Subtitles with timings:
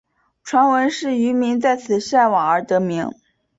[0.43, 3.11] 传闻是渔民在此晒网而得名。